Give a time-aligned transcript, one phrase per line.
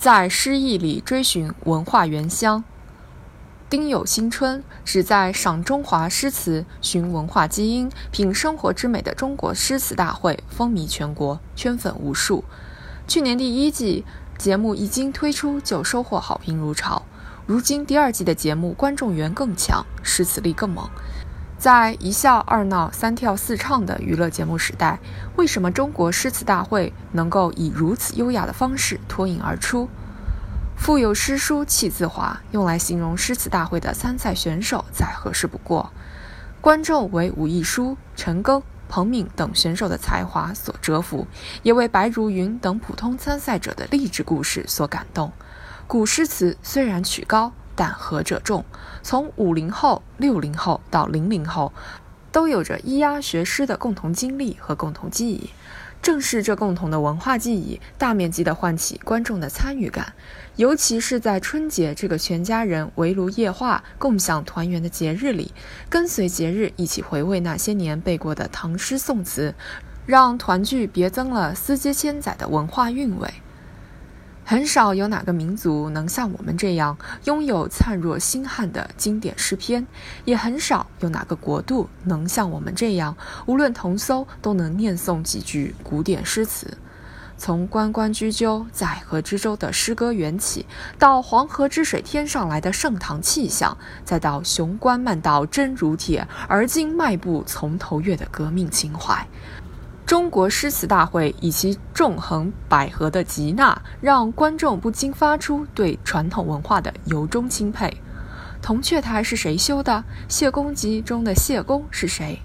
[0.00, 2.64] 在诗意里追寻文化原乡。
[3.68, 12.42] 丁酉新春，旨在赏中华诗词、寻文化基因、品生活之美的中国诗词大会风靡全国，圈粉无数。
[13.06, 14.06] 去年第一季
[14.38, 17.02] 节目一经推出就收获好评如潮，
[17.44, 20.88] 如今第二季的节目观众缘更强，诗词力更猛。
[21.60, 24.98] 在一笑二闹三跳四唱的娱乐节目时代，
[25.36, 29.86] 为什么中国诗词大会能够以如此优雅的方式脱颖而出？
[30.74, 35.92] 腹有诗书气自华，用来形容诗词大会的参赛选手再合适不过。
[36.62, 41.26] 观众为武亦姝、陈庚、彭敏等选手的才华所折服，
[41.62, 45.30] 也为白如云等普通参赛者的励志故事所感动。
[45.86, 48.62] 古诗词虽然曲高，但和者众。
[49.02, 51.72] 从五零后、六零后到零零后，
[52.30, 55.48] 都有着咿呀学诗的共同经历和共同记忆。
[56.02, 60.12] 正是这共同的文化记忆，大面积地唤起观众的参与感，
[60.56, 65.54] 尤其是在春节这个全家人围炉夜话、共享团圆的节日里，
[65.88, 69.54] 跟随节日一起回味那些年背过的唐诗宋词，
[70.04, 73.32] 让团聚别增了丝接千载的文化韵味。
[74.44, 79.86] 很少有哪个民族能像我们这样拥有灿若星汉的经典诗篇，
[80.24, 83.16] 也很少有哪个国度能像我们这样，
[83.46, 86.76] 无论同搜都能念诵几句古典诗词。
[87.38, 90.66] 从“关关雎鸠，在河之洲”的诗歌缘起，
[90.98, 99.26] 到“黄河之水天上来”的盛唐气象，再到“雄关漫道真如铁，而今迈步从头越”的革命情怀。
[100.10, 107.96] 中国诗词大会以其纵横捭阖的极纳，让观众不禁发出对传统文化的由衷钦佩。
[108.60, 110.02] 铜雀台是谁修的？
[110.26, 112.42] 谢公集中的谢公是谁？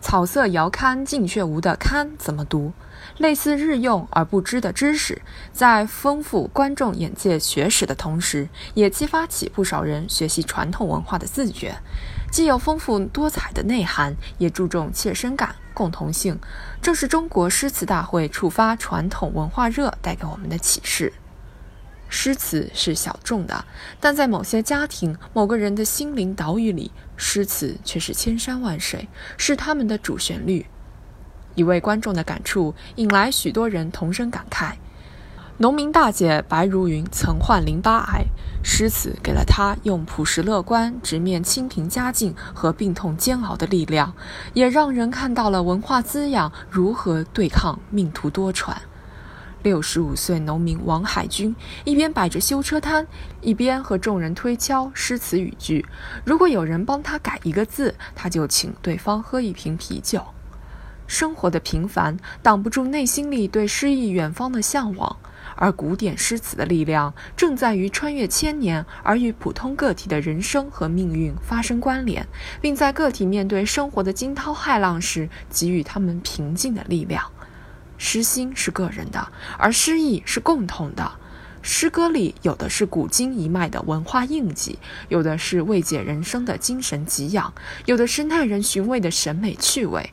[0.00, 2.72] 草色遥堪近却无的堪怎么读？
[3.18, 5.20] 类似日用而不知的知识，
[5.52, 11.74] 在丰富观众眼界学识的同时，也激发起不少人学习传统文化的自觉。
[12.34, 16.36] 既有丰富多彩的内涵，也注重切身感、共同性，
[16.82, 21.12] 正是中国诗词大会触发传统文化热带给我们的启示。
[22.08, 23.64] 诗词是小众的，
[24.00, 30.66] 但在某些家庭、某个人的心灵岛屿里，诗词却是千山万水，是他们的主旋律。
[31.54, 34.72] 一位观众的感触，引来许多人同声感慨。
[35.58, 38.24] 农民大姐白如云曾患淋巴癌，
[38.64, 44.12] 诗词给了她用朴实乐观直面清贫家境和病痛煎熬的力量，
[44.52, 48.74] 也让人看到了文化滋养如何对抗命途多舛。
[49.62, 51.54] 六十五岁农民王海军
[51.84, 53.06] 一边摆着修车摊，
[53.40, 55.86] 一边和众人推敲诗词语句。
[56.24, 60.20] 如果有人帮他改一个字，他就请对方喝一瓶啤酒。
[61.06, 65.16] 生活的平凡挡不住内心里对诗意远方的向往。
[65.56, 72.26] 而古典诗词的力量，正在于穿越千年，而与普通个体的人生和命运发生关联，
[72.60, 77.30] 并在个体面对生活的惊涛骇浪时，给予他们平静的力量。
[77.96, 81.12] 诗心是个人的，而诗意是共同的。
[81.62, 84.78] 诗歌里有的是古今一脉的文化印记，
[85.08, 87.54] 有的是慰藉人生的精神给养，
[87.86, 90.12] 有的是耐人寻味的审美趣味。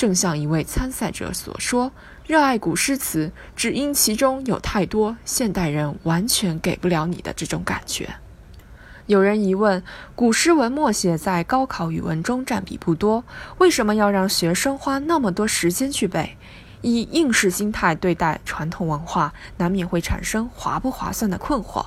[0.00, 1.92] 正像一位参赛者所说。
[2.26, 8.08] 热爱古诗词，只因其中有太多现代人完全给不了你的这种感觉。
[9.04, 9.82] 有人疑问：
[10.14, 13.24] 古诗文默写在高考语文中占比不多，
[13.58, 16.38] 为什么要让学生花那么多时间去背？
[16.80, 21.84] 以应试心态对待传统文化，难免会产生划不划算的困惑。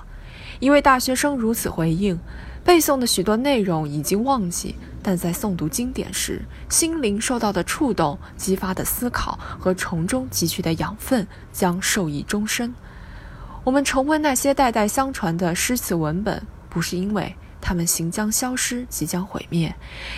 [0.60, 2.20] 一位大学生如此回应。
[2.64, 12.74] 背诵的许多内容已经忘记，但在诵读经典时，心灵受到的触动、激发的思考和从中汲取的养分将受益终身。
[13.66, 19.74] 我们重温那些代代相传的诗词文本，不是因为他们行将消失、即将毁灭，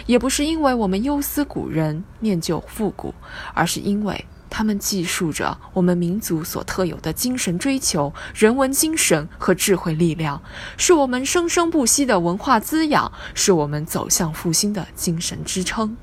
[0.06, 3.14] 也不是因为我们忧思古人、念旧复古，
[3.56, 4.24] 而是因为。
[4.50, 10.42] 他们记述着我们民族所特有的精神追求、人文精神和智慧力量，
[10.78, 15.98] 是我们生生不息的文化滋养，是我们走向复兴的精神支撑。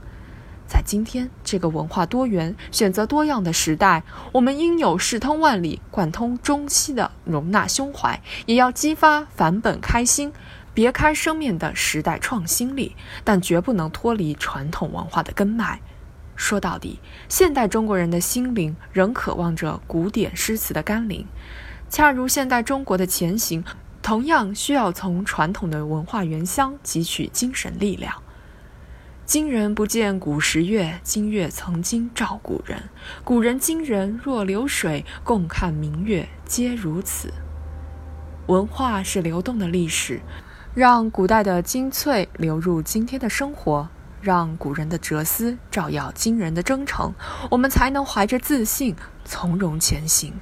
[0.67, 4.03] 在今天这个文化多元、选择多样的时代，
[4.33, 10.33] 我们应有世通万里、贯通中西的容纳胸怀，也要激发返本开心、
[10.73, 15.81] 别开生面的时代创新力，但绝不能脱离传统文化的根脉。
[16.43, 16.99] 说到底，
[17.29, 21.25] 现代中国人的心灵仍渴望着古典诗词的甘霖，
[21.89, 23.63] 恰如现代中国的前行，
[24.03, 28.13] 同样需要从传统的文化原乡汲取精神力量。
[29.25, 32.83] 今人不见古时月，今月曾经照古人。
[33.23, 37.33] 古人今人若流水，共看明月皆如此。
[38.49, 40.21] 文化是流动的历史，
[40.75, 43.89] 让古代的精粹流入今天的生活，
[44.23, 47.13] 让古人的哲思照耀今人的征程，
[47.51, 50.33] 我们才能怀着自信从容前行。